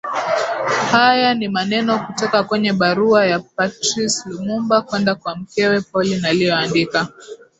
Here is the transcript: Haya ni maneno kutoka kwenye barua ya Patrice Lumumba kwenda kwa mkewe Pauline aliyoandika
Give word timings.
Haya 0.91 1.33
ni 1.35 1.47
maneno 1.49 1.99
kutoka 1.99 2.43
kwenye 2.43 2.73
barua 2.73 3.25
ya 3.27 3.39
Patrice 3.39 4.21
Lumumba 4.29 4.81
kwenda 4.81 5.15
kwa 5.15 5.35
mkewe 5.35 5.81
Pauline 5.81 6.27
aliyoandika 6.27 7.07